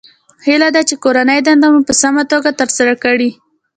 هیله 0.45 0.69
ده 0.75 0.81
چې 0.89 0.95
کورنۍ 1.03 1.39
دنده 1.47 1.67
مو 1.73 1.79
په 1.87 1.93
سمه 2.01 2.23
توګه 2.31 2.49
ترسره 2.59 2.93
کړئ 3.03 3.29